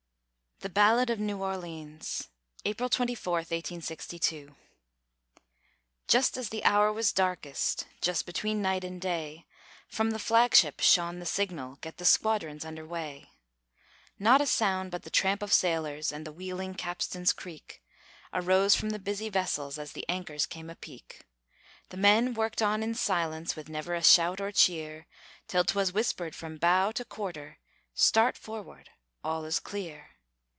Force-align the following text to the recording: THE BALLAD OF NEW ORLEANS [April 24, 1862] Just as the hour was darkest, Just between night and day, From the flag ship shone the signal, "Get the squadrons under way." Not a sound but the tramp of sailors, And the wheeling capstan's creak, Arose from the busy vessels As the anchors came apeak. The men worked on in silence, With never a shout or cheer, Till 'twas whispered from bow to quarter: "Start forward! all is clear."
THE 0.63 0.69
BALLAD 0.69 1.09
OF 1.09 1.19
NEW 1.19 1.41
ORLEANS 1.41 2.27
[April 2.65 2.87
24, 2.87 3.33
1862] 3.37 4.53
Just 6.07 6.37
as 6.37 6.49
the 6.49 6.63
hour 6.63 6.93
was 6.93 7.11
darkest, 7.11 7.87
Just 7.99 8.27
between 8.27 8.61
night 8.61 8.83
and 8.83 9.01
day, 9.01 9.47
From 9.87 10.11
the 10.11 10.19
flag 10.19 10.53
ship 10.53 10.79
shone 10.79 11.17
the 11.17 11.25
signal, 11.25 11.77
"Get 11.77 11.97
the 11.97 12.05
squadrons 12.05 12.63
under 12.63 12.85
way." 12.85 13.31
Not 14.19 14.39
a 14.39 14.45
sound 14.45 14.91
but 14.91 15.01
the 15.01 15.09
tramp 15.09 15.41
of 15.41 15.51
sailors, 15.51 16.11
And 16.11 16.27
the 16.27 16.31
wheeling 16.31 16.75
capstan's 16.75 17.33
creak, 17.33 17.81
Arose 18.31 18.75
from 18.75 18.91
the 18.91 18.99
busy 18.99 19.29
vessels 19.29 19.79
As 19.79 19.93
the 19.93 20.05
anchors 20.07 20.45
came 20.45 20.69
apeak. 20.69 21.25
The 21.89 21.97
men 21.97 22.35
worked 22.35 22.61
on 22.61 22.83
in 22.83 22.93
silence, 22.93 23.55
With 23.55 23.67
never 23.67 23.95
a 23.95 24.03
shout 24.03 24.39
or 24.39 24.51
cheer, 24.51 25.07
Till 25.47 25.63
'twas 25.63 25.91
whispered 25.91 26.35
from 26.35 26.57
bow 26.57 26.91
to 26.91 27.03
quarter: 27.03 27.57
"Start 27.95 28.37
forward! 28.37 28.91
all 29.23 29.43
is 29.45 29.59
clear." 29.59 30.09